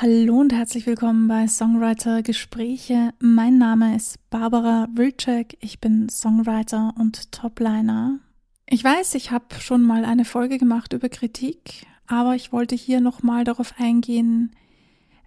[0.00, 3.12] Hallo und herzlich willkommen bei Songwriter Gespräche.
[3.18, 5.58] Mein Name ist Barbara Wilczek.
[5.58, 8.20] Ich bin Songwriter und Topliner.
[8.66, 13.00] Ich weiß, ich habe schon mal eine Folge gemacht über Kritik, aber ich wollte hier
[13.00, 14.52] nochmal darauf eingehen,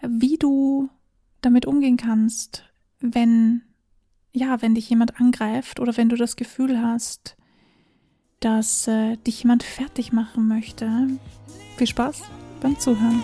[0.02, 0.90] wie du
[1.42, 2.64] damit umgehen kannst,
[3.02, 3.64] wenn,
[4.32, 7.36] ja, wenn dich jemand angreift oder wenn du das Gefühl hast,
[8.40, 11.10] dass äh, dich jemand fertig machen möchte.
[11.76, 12.22] Viel Spaß
[12.62, 13.22] beim Zuhören.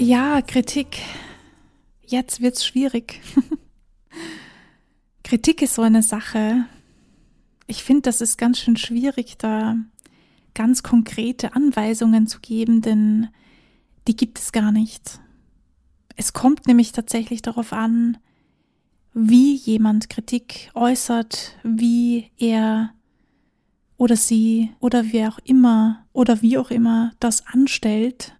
[0.00, 1.02] Ja, Kritik.
[2.06, 3.20] Jetzt wird's schwierig.
[5.22, 6.64] Kritik ist so eine Sache.
[7.66, 9.76] Ich finde, das ist ganz schön schwierig, da
[10.54, 13.28] ganz konkrete Anweisungen zu geben, denn
[14.08, 15.20] die gibt es gar nicht.
[16.16, 18.16] Es kommt nämlich tatsächlich darauf an,
[19.12, 22.94] wie jemand Kritik äußert, wie er
[23.98, 28.34] oder sie oder wer auch immer oder wie auch immer das anstellt.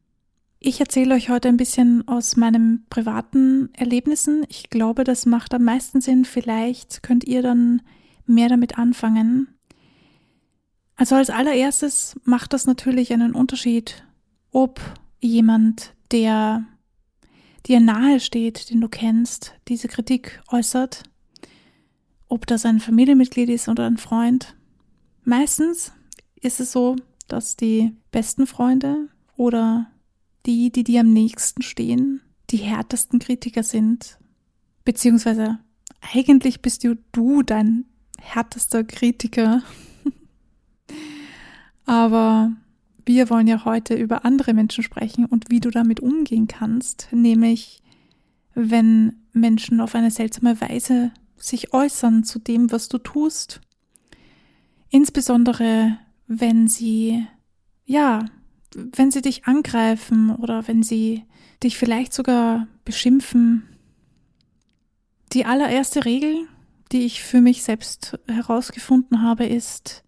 [0.62, 4.44] Ich erzähle euch heute ein bisschen aus meinen privaten Erlebnissen.
[4.50, 6.26] Ich glaube, das macht am meisten Sinn.
[6.26, 7.80] Vielleicht könnt ihr dann
[8.26, 9.48] mehr damit anfangen.
[10.96, 14.04] Also als allererstes macht das natürlich einen Unterschied,
[14.50, 14.82] ob
[15.18, 16.66] jemand, der
[17.64, 21.04] dir nahe steht, den du kennst, diese Kritik äußert,
[22.28, 24.54] ob das ein Familienmitglied ist oder ein Freund.
[25.24, 25.92] Meistens
[26.38, 26.96] ist es so,
[27.28, 29.90] dass die besten Freunde oder
[30.46, 34.18] die, die dir am nächsten stehen, die härtesten Kritiker sind.
[34.84, 35.58] Beziehungsweise
[36.14, 37.84] eigentlich bist du, du dein
[38.18, 39.62] härtester Kritiker.
[41.84, 42.52] Aber
[43.04, 47.82] wir wollen ja heute über andere Menschen sprechen und wie du damit umgehen kannst, nämlich
[48.54, 53.60] wenn Menschen auf eine seltsame Weise sich äußern zu dem, was du tust.
[54.90, 55.98] Insbesondere
[56.32, 57.26] wenn sie,
[57.86, 58.24] ja,
[58.74, 61.24] wenn sie dich angreifen oder wenn sie
[61.62, 63.66] dich vielleicht sogar beschimpfen.
[65.32, 66.46] Die allererste Regel,
[66.92, 70.02] die ich für mich selbst herausgefunden habe, ist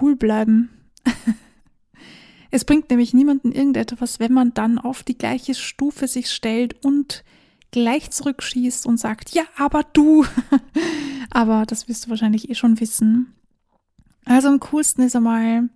[0.00, 0.70] cool bleiben.
[2.50, 7.24] es bringt nämlich niemanden irgendetwas, wenn man dann auf die gleiche Stufe sich stellt und
[7.70, 10.24] gleich zurückschießt und sagt, ja, aber du.
[11.30, 13.34] aber das wirst du wahrscheinlich eh schon wissen.
[14.24, 15.68] Also am coolsten ist einmal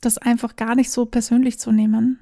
[0.00, 2.18] das einfach gar nicht so persönlich zu nehmen.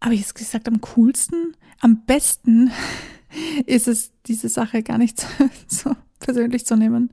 [0.00, 2.70] Aber ich habe gesagt, am coolsten, am besten
[3.66, 5.20] ist es, diese Sache gar nicht
[5.66, 7.10] so, so persönlich zu nehmen.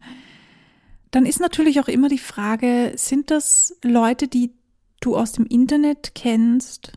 [1.11, 4.51] Dann ist natürlich auch immer die Frage, sind das Leute, die
[5.01, 6.93] du aus dem Internet kennst?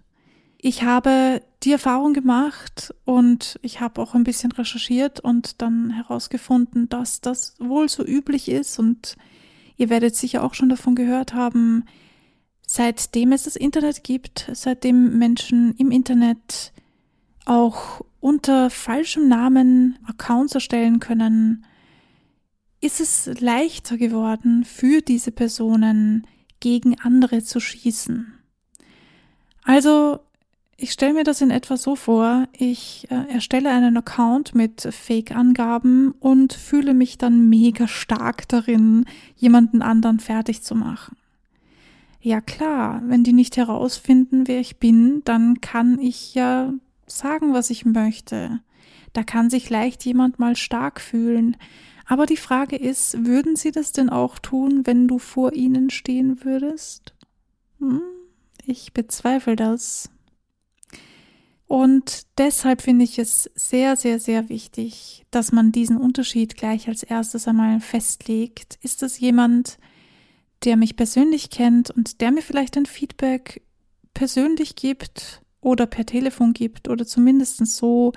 [0.59, 6.88] Ich habe die Erfahrung gemacht und ich habe auch ein bisschen recherchiert und dann herausgefunden,
[6.88, 9.16] dass das wohl so üblich ist und
[9.77, 11.85] Ihr werdet sicher auch schon davon gehört haben,
[12.67, 16.73] seitdem es das Internet gibt, seitdem Menschen im Internet
[17.45, 21.67] auch unter falschem Namen Accounts erstellen können,
[22.81, 26.27] ist es leichter geworden für diese Personen
[26.61, 28.33] gegen andere zu schießen.
[29.62, 30.21] Also
[30.77, 36.12] ich stelle mir das in etwa so vor, ich äh, erstelle einen Account mit Fake-Angaben
[36.19, 39.05] und fühle mich dann mega stark darin,
[39.37, 41.17] jemanden anderen fertig zu machen.
[42.21, 46.73] Ja klar, wenn die nicht herausfinden, wer ich bin, dann kann ich ja
[47.06, 48.61] sagen, was ich möchte.
[49.12, 51.56] Da kann sich leicht jemand mal stark fühlen.
[52.06, 56.45] Aber die Frage ist, würden sie das denn auch tun, wenn du vor ihnen stehen
[56.45, 57.15] würdest?
[57.79, 58.03] Hm,
[58.67, 60.11] ich bezweifle das.
[61.67, 67.03] Und deshalb finde ich es sehr, sehr, sehr wichtig, dass man diesen Unterschied gleich als
[67.03, 68.79] erstes einmal festlegt.
[68.83, 69.79] Ist es jemand,
[70.65, 73.63] der mich persönlich kennt und der mir vielleicht ein Feedback
[74.13, 78.12] persönlich gibt oder per Telefon gibt oder zumindest so,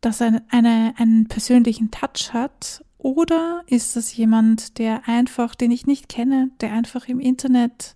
[0.00, 2.84] dass er eine, einen persönlichen Touch hat?
[2.98, 7.94] Oder ist es jemand, der einfach, den ich nicht kenne, der einfach im Internet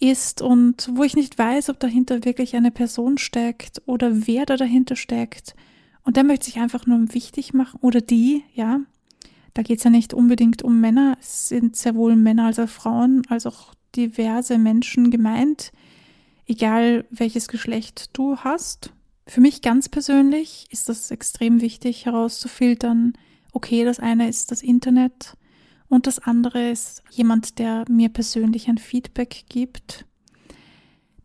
[0.00, 4.56] ist und wo ich nicht weiß, ob dahinter wirklich eine Person steckt oder wer da
[4.56, 5.54] dahinter steckt.
[6.02, 8.80] Und der möchte sich einfach nur wichtig machen oder die, ja.
[9.52, 12.68] Da geht es ja nicht unbedingt um Männer, es sind sehr wohl Männer als auch
[12.68, 15.72] Frauen, als auch diverse Menschen gemeint,
[16.46, 18.92] egal welches Geschlecht du hast.
[19.26, 23.12] Für mich ganz persönlich ist das extrem wichtig herauszufiltern,
[23.52, 25.34] okay, das eine ist das Internet,
[25.90, 30.06] und das andere ist jemand, der mir persönlich ein Feedback gibt.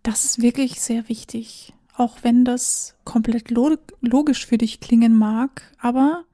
[0.01, 6.25] Das ist wirklich sehr wichtig, auch wenn das komplett logisch für dich klingen mag, aber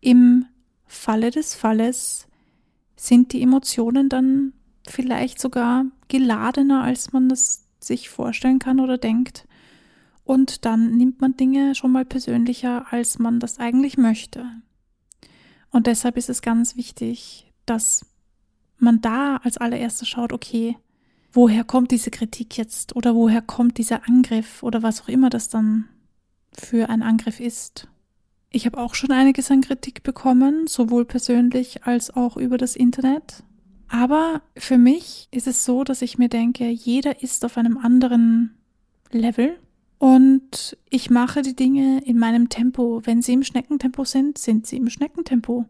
[0.00, 0.44] im
[0.86, 2.28] Falle des Falles
[2.96, 4.52] sind die Emotionen dann
[4.86, 9.48] vielleicht sogar geladener, als man das sich vorstellen kann oder denkt.
[10.24, 14.44] Und dann nimmt man Dinge schon mal persönlicher, als man das eigentlich möchte.
[15.70, 18.06] Und deshalb ist es ganz wichtig, dass
[18.78, 20.76] man da als allererstes schaut, okay,
[21.32, 25.48] woher kommt diese Kritik jetzt oder woher kommt dieser Angriff oder was auch immer das
[25.48, 25.88] dann
[26.52, 27.88] für ein Angriff ist.
[28.50, 33.44] Ich habe auch schon einiges an Kritik bekommen, sowohl persönlich als auch über das Internet.
[33.88, 38.56] Aber für mich ist es so, dass ich mir denke, jeder ist auf einem anderen
[39.12, 39.56] Level
[39.98, 43.02] und ich mache die Dinge in meinem Tempo.
[43.04, 45.66] Wenn sie im Schneckentempo sind, sind sie im Schneckentempo.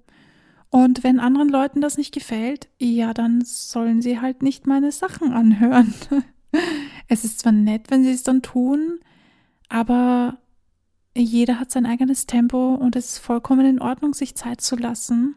[0.71, 5.33] Und wenn anderen Leuten das nicht gefällt, ja, dann sollen sie halt nicht meine Sachen
[5.33, 5.93] anhören.
[7.09, 9.01] es ist zwar nett, wenn sie es dann tun,
[9.69, 10.39] aber
[11.17, 15.35] jeder hat sein eigenes Tempo und es ist vollkommen in Ordnung, sich Zeit zu lassen.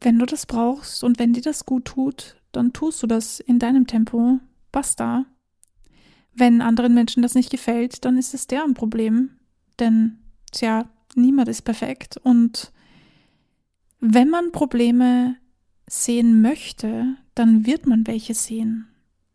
[0.00, 3.58] Wenn du das brauchst und wenn dir das gut tut, dann tust du das in
[3.58, 4.38] deinem Tempo.
[4.70, 5.26] Basta.
[6.34, 9.30] Wenn anderen Menschen das nicht gefällt, dann ist es deren Problem.
[9.80, 10.18] Denn,
[10.52, 12.72] tja, niemand ist perfekt und
[14.04, 15.36] wenn man Probleme
[15.86, 18.88] sehen möchte, dann wird man welche sehen.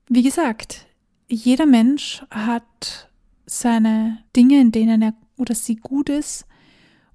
[0.09, 0.85] Wie gesagt,
[1.29, 3.09] jeder Mensch hat
[3.45, 6.45] seine Dinge, in denen er oder sie gut ist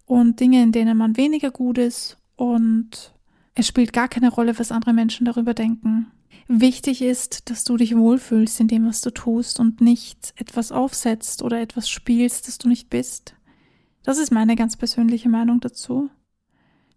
[0.06, 3.12] und Dinge, in denen man weniger gut ist und
[3.54, 6.06] es spielt gar keine Rolle, was andere Menschen darüber denken.
[6.49, 11.43] Wichtig ist, dass du dich wohlfühlst in dem, was du tust und nicht etwas aufsetzt
[11.43, 13.34] oder etwas spielst, das du nicht bist.
[14.04, 16.08] Das ist meine ganz persönliche Meinung dazu.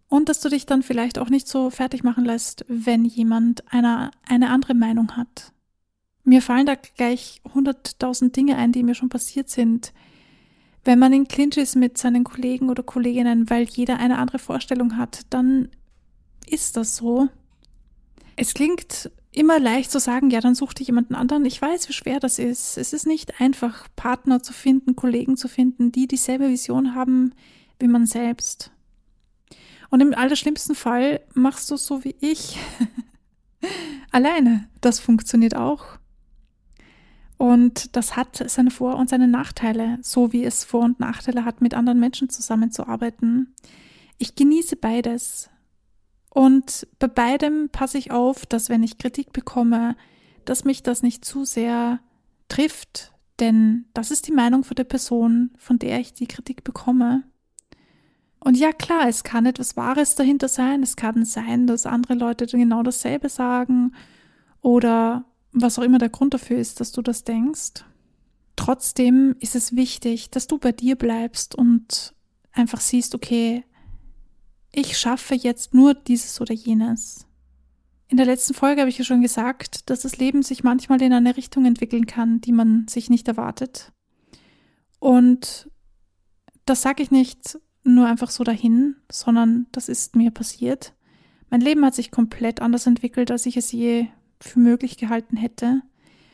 [0.08, 4.10] Und dass du dich dann vielleicht auch nicht so fertig machen lässt, wenn jemand eine,
[4.26, 5.52] eine andere Meinung hat.
[6.22, 9.92] Mir fallen da gleich hunderttausend Dinge ein, die mir schon passiert sind.
[10.84, 14.96] Wenn man in Clinch ist mit seinen Kollegen oder Kolleginnen, weil jeder eine andere Vorstellung
[14.96, 15.68] hat, dann
[16.48, 17.28] ist das so.
[18.36, 21.44] Es klingt immer leicht zu sagen, ja, dann such dir jemanden anderen.
[21.44, 22.78] Ich weiß, wie schwer das ist.
[22.78, 27.32] Es ist nicht einfach, Partner zu finden, Kollegen zu finden, die dieselbe Vision haben
[27.78, 28.70] wie man selbst.
[29.96, 32.58] Und im allerschlimmsten Fall machst du es so wie ich.
[34.12, 34.68] Alleine.
[34.82, 35.86] Das funktioniert auch.
[37.38, 41.62] Und das hat seine Vor- und seine Nachteile, so wie es Vor- und Nachteile hat,
[41.62, 43.54] mit anderen Menschen zusammenzuarbeiten.
[44.18, 45.48] Ich genieße beides.
[46.28, 49.96] Und bei beidem passe ich auf, dass wenn ich Kritik bekomme,
[50.44, 52.00] dass mich das nicht zu sehr
[52.48, 57.22] trifft, denn das ist die Meinung von der Person, von der ich die Kritik bekomme.
[58.46, 60.84] Und ja, klar, es kann etwas Wahres dahinter sein.
[60.84, 63.92] Es kann sein, dass andere Leute genau dasselbe sagen
[64.60, 67.84] oder was auch immer der Grund dafür ist, dass du das denkst.
[68.54, 72.14] Trotzdem ist es wichtig, dass du bei dir bleibst und
[72.52, 73.64] einfach siehst, okay,
[74.70, 77.26] ich schaffe jetzt nur dieses oder jenes.
[78.06, 81.12] In der letzten Folge habe ich ja schon gesagt, dass das Leben sich manchmal in
[81.12, 83.90] eine Richtung entwickeln kann, die man sich nicht erwartet.
[85.00, 85.68] Und
[86.64, 87.58] das sage ich nicht,
[87.94, 90.94] nur einfach so dahin, sondern das ist mir passiert.
[91.50, 94.06] Mein Leben hat sich komplett anders entwickelt, als ich es je
[94.40, 95.82] für möglich gehalten hätte.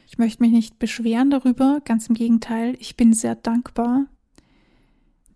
[0.07, 4.07] Ich möchte mich nicht beschweren darüber, ganz im Gegenteil, ich bin sehr dankbar,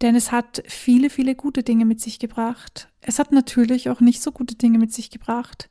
[0.02, 2.90] denn es hat viele, viele gute Dinge mit sich gebracht.
[3.00, 5.71] Es hat natürlich auch nicht so gute Dinge mit sich gebracht,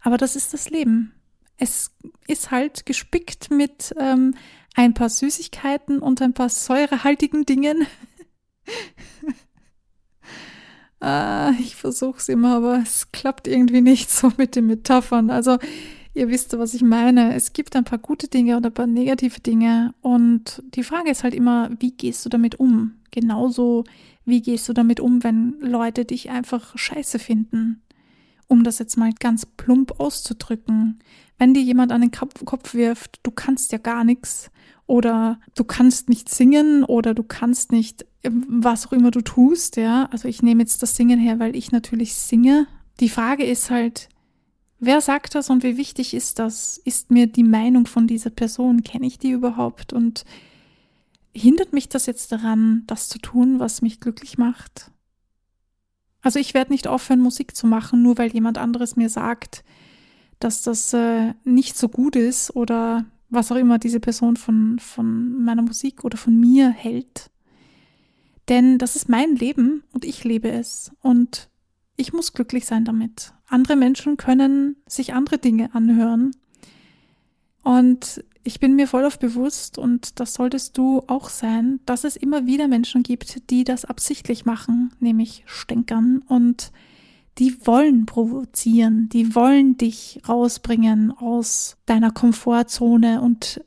[0.00, 1.12] aber das ist das Leben.
[1.58, 1.90] Es
[2.26, 4.34] ist halt gespickt mit ähm,
[4.74, 7.86] ein paar Süßigkeiten und ein paar säurehaltigen Dingen.
[11.00, 15.30] Ah, ich versuche es immer, aber es klappt irgendwie nicht so mit den Metaphern.
[15.30, 15.58] Also
[16.14, 17.34] ihr wisst, was ich meine.
[17.34, 19.94] Es gibt ein paar gute Dinge und ein paar negative Dinge.
[20.00, 22.94] Und die Frage ist halt immer, wie gehst du damit um?
[23.10, 23.84] Genauso,
[24.24, 27.82] wie gehst du damit um, wenn Leute dich einfach scheiße finden?
[28.48, 31.00] Um das jetzt mal ganz plump auszudrücken.
[31.38, 34.50] Wenn dir jemand an den Kopf wirft, du kannst ja gar nichts
[34.86, 38.06] oder du kannst nicht singen oder du kannst nicht
[38.48, 40.08] was auch immer du tust, ja.
[40.10, 42.66] Also ich nehme jetzt das Singen her, weil ich natürlich singe.
[43.00, 44.08] Die Frage ist halt,
[44.78, 46.78] wer sagt das und wie wichtig ist das?
[46.78, 49.92] Ist mir die Meinung von dieser Person, kenne ich die überhaupt?
[49.92, 50.24] Und
[51.34, 54.90] hindert mich das jetzt daran, das zu tun, was mich glücklich macht?
[56.22, 59.62] Also ich werde nicht aufhören, Musik zu machen, nur weil jemand anderes mir sagt,
[60.40, 65.44] dass das äh, nicht so gut ist oder was auch immer diese Person von, von
[65.44, 67.30] meiner Musik oder von mir hält.
[68.48, 70.92] Denn das ist mein Leben und ich lebe es.
[71.02, 71.48] Und
[71.96, 73.32] ich muss glücklich sein damit.
[73.48, 76.32] Andere Menschen können sich andere Dinge anhören.
[77.62, 82.14] Und ich bin mir voll auf bewusst und das solltest du auch sein, dass es
[82.14, 86.70] immer wieder Menschen gibt, die das absichtlich machen, nämlich stänkern und
[87.38, 93.62] die wollen provozieren, die wollen dich rausbringen aus deiner Komfortzone und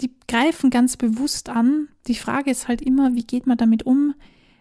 [0.00, 1.88] die greifen ganz bewusst an.
[2.06, 4.14] Die Frage ist halt immer, wie geht man damit um?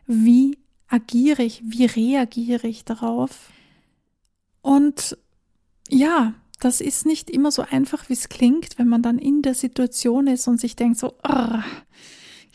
[0.06, 1.62] Wie agiere ich?
[1.66, 3.50] Wie reagiere ich darauf?
[4.62, 5.18] Und
[5.90, 9.54] ja, das ist nicht immer so einfach, wie es klingt, wenn man dann in der
[9.54, 11.60] Situation ist und sich denkt so, oh,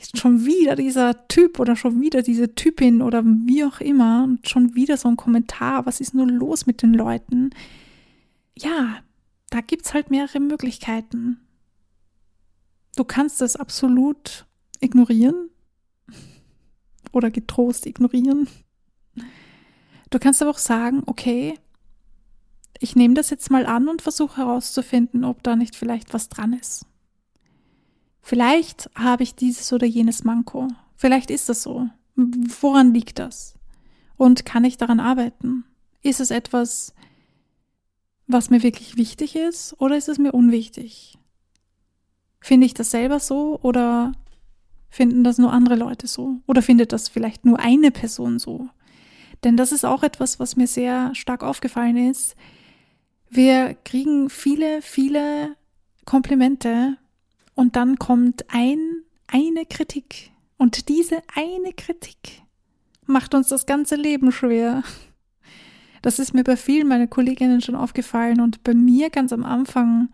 [0.04, 4.48] ist schon wieder dieser Typ oder schon wieder diese Typin oder wie auch immer und
[4.48, 7.50] schon wieder so ein Kommentar, was ist nur los mit den Leuten?
[8.56, 8.98] Ja,
[9.50, 11.40] da gibt es halt mehrere Möglichkeiten.
[12.96, 14.46] Du kannst es absolut
[14.80, 15.50] ignorieren
[17.12, 18.48] oder getrost ignorieren.
[20.10, 21.58] Du kannst aber auch sagen, okay,
[22.78, 26.52] ich nehme das jetzt mal an und versuche herauszufinden, ob da nicht vielleicht was dran
[26.52, 26.86] ist.
[28.26, 30.68] Vielleicht habe ich dieses oder jenes Manko.
[30.96, 31.90] Vielleicht ist das so.
[32.16, 33.54] Woran liegt das?
[34.16, 35.64] Und kann ich daran arbeiten?
[36.00, 36.94] Ist es etwas,
[38.26, 41.18] was mir wirklich wichtig ist oder ist es mir unwichtig?
[42.40, 44.12] Finde ich das selber so oder
[44.88, 46.36] finden das nur andere Leute so?
[46.46, 48.70] Oder findet das vielleicht nur eine Person so?
[49.44, 52.36] Denn das ist auch etwas, was mir sehr stark aufgefallen ist.
[53.28, 55.56] Wir kriegen viele, viele
[56.06, 56.96] Komplimente
[57.54, 58.78] und dann kommt ein,
[59.26, 60.30] eine Kritik.
[60.56, 62.42] Und diese eine Kritik
[63.06, 64.82] macht uns das ganze Leben schwer.
[66.02, 70.08] Das ist mir bei vielen meiner Kolleginnen schon aufgefallen und bei mir ganz am Anfang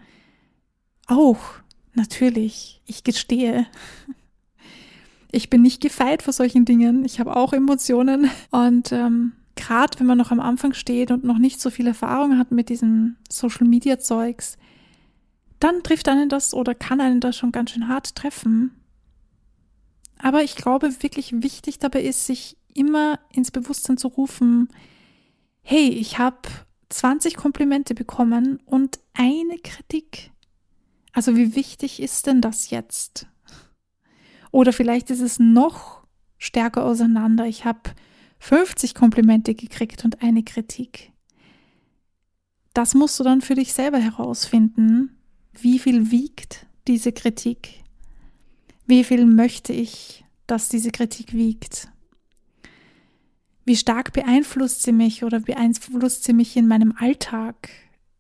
[1.07, 1.41] auch.
[1.95, 3.67] Natürlich, ich gestehe.
[5.33, 7.05] Ich bin nicht gefeit vor solchen Dingen.
[7.05, 11.39] Ich habe auch Emotionen und ähm, gerade wenn man noch am Anfang steht und noch
[11.39, 14.57] nicht so viel Erfahrung hat mit diesem Social Media Zeugs,
[15.61, 18.75] dann trifft einen das oder kann einen das schon ganz schön hart treffen.
[20.19, 24.69] Aber ich glaube, wirklich wichtig dabei ist, sich immer ins Bewusstsein zu rufen,
[25.63, 26.49] hey, ich habe
[26.89, 30.33] 20 Komplimente bekommen und eine Kritik.
[31.13, 33.27] Also wie wichtig ist denn das jetzt?
[34.51, 36.05] Oder vielleicht ist es noch
[36.39, 37.47] stärker auseinander.
[37.47, 37.81] Ich habe
[38.39, 41.13] 50 Komplimente gekriegt und eine Kritik.
[42.75, 45.20] Das musst du dann für dich selber herausfinden.
[45.53, 47.83] Wie viel wiegt diese Kritik?
[48.87, 51.89] Wie viel möchte ich, dass diese Kritik wiegt?
[53.65, 57.69] Wie stark beeinflusst sie mich oder beeinflusst sie mich in meinem Alltag?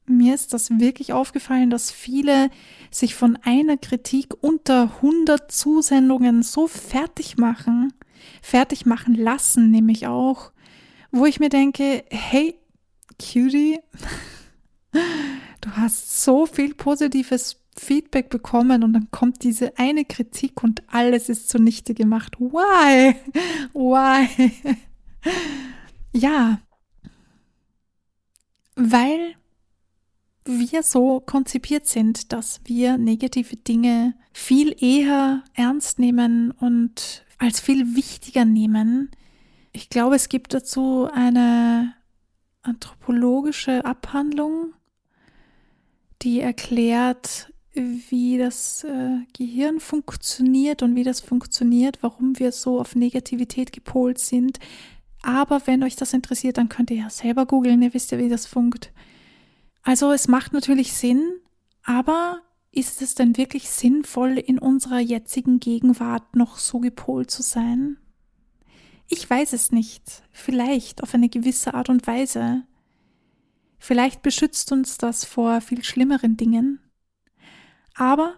[0.07, 2.51] Mir ist das wirklich aufgefallen, dass viele
[2.91, 7.93] sich von einer Kritik unter 100 Zusendungen so fertig machen,
[8.43, 10.53] fertig machen lassen, nämlich auch,
[11.11, 12.55] wo ich mir denke, hey,
[13.19, 13.79] Cutie,
[15.61, 21.29] du hast so viel positives Feedback bekommen und dann kommt diese eine Kritik und alles
[21.29, 22.39] ist zunichte gemacht.
[22.39, 23.15] Why?
[23.73, 24.53] Why?
[26.13, 26.61] ja,
[28.77, 29.35] weil
[30.45, 37.95] wir so konzipiert sind, dass wir negative Dinge viel eher ernst nehmen und als viel
[37.95, 39.11] wichtiger nehmen.
[39.73, 41.95] Ich glaube, es gibt dazu eine
[42.63, 44.73] anthropologische Abhandlung,
[46.23, 52.97] die erklärt, wie das äh, Gehirn funktioniert und wie das funktioniert, warum wir so auf
[52.97, 54.59] Negativität gepolt sind.
[55.23, 58.29] Aber wenn euch das interessiert, dann könnt ihr ja selber googeln, ihr wisst ja, wie
[58.29, 58.93] das funkt.
[59.83, 61.23] Also es macht natürlich Sinn,
[61.85, 62.41] aber
[62.73, 67.97] ist es denn wirklich sinnvoll, in unserer jetzigen Gegenwart noch so gepolt zu sein?
[69.09, 70.23] Ich weiß es nicht.
[70.31, 72.63] Vielleicht auf eine gewisse Art und Weise.
[73.81, 76.79] Vielleicht beschützt uns das vor viel schlimmeren Dingen.
[77.95, 78.37] Aber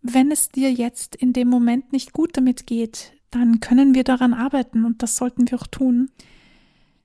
[0.00, 4.32] wenn es dir jetzt in dem Moment nicht gut damit geht, dann können wir daran
[4.32, 6.10] arbeiten und das sollten wir auch tun.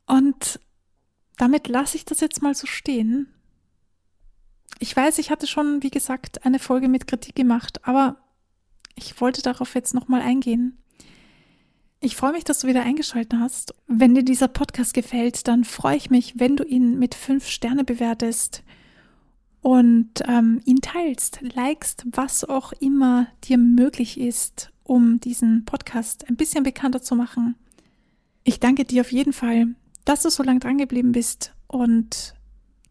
[0.05, 0.61] Und
[1.37, 3.33] damit lasse ich das jetzt mal so stehen
[4.79, 8.17] ich weiß, ich hatte schon, wie gesagt, eine Folge mit Kritik gemacht, aber
[8.95, 10.81] ich wollte darauf jetzt nochmal eingehen.
[12.01, 13.73] Ich freue mich, dass du wieder eingeschaltet hast.
[13.87, 17.83] Wenn dir dieser Podcast gefällt, dann freue ich mich, wenn du ihn mit fünf Sterne
[17.83, 18.63] bewertest
[19.61, 26.37] und ähm, ihn teilst, likest, was auch immer dir möglich ist, um diesen Podcast ein
[26.37, 27.55] bisschen bekannter zu machen.
[28.45, 29.75] Ich danke dir auf jeden Fall,
[30.05, 32.33] dass du so lange dran geblieben bist und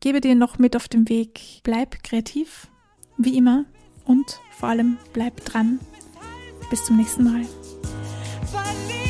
[0.00, 2.68] gebe dir noch mit auf den Weg, bleib kreativ,
[3.16, 3.64] wie immer,
[4.04, 5.80] und vor allem bleib dran.
[6.68, 7.46] Bis zum nächsten Mal.
[8.48, 9.07] falling.